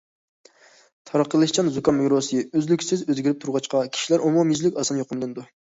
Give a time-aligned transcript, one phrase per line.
[1.09, 5.51] تارقىلىشچان زۇكام ۋىرۇسى ئۈزلۈكسىز ئۆزگىرىپ تۇرغاچقا، كىشىلەر ئومۇميۈزلۈك ئاسان يۇقۇملىنىدۇ.